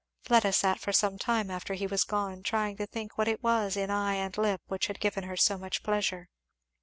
Fleda 0.23 0.51
sat 0.51 0.79
for 0.79 0.91
some 0.91 1.19
time 1.19 1.51
after 1.51 1.75
he 1.75 1.85
was 1.85 2.03
gone 2.03 2.41
trying 2.41 2.75
to 2.77 2.87
think 2.87 3.19
what 3.19 3.27
it 3.27 3.43
was 3.43 3.77
in 3.77 3.91
eye 3.91 4.15
and 4.15 4.35
lip 4.35 4.61
which 4.65 4.87
had 4.87 4.99
given 4.99 5.25
her 5.25 5.37
so 5.37 5.59
much 5.59 5.83
pleasure. 5.83 6.27